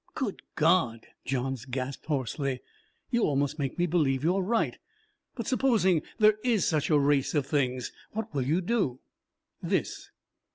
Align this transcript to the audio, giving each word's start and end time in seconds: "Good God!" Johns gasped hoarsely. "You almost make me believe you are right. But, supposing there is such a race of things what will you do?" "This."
"Good 0.15 0.41
God!" 0.55 1.05
Johns 1.25 1.65
gasped 1.65 2.07
hoarsely. 2.07 2.61
"You 3.11 3.21
almost 3.25 3.59
make 3.59 3.77
me 3.77 3.85
believe 3.85 4.23
you 4.23 4.35
are 4.37 4.41
right. 4.41 4.79
But, 5.35 5.45
supposing 5.45 6.01
there 6.17 6.39
is 6.43 6.65
such 6.67 6.89
a 6.89 6.97
race 6.97 7.35
of 7.35 7.45
things 7.45 7.91
what 8.11 8.33
will 8.33 8.41
you 8.41 8.61
do?" 8.61 8.99
"This." 9.61 10.09